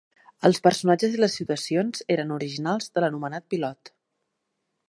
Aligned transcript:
Els 0.47 0.59
personatges 0.67 1.17
i 1.17 1.19
les 1.23 1.35
situacions 1.41 2.03
eren 2.17 2.33
originals 2.39 2.91
de 2.97 3.05
l'anomenat 3.05 3.49
pilot. 3.57 3.93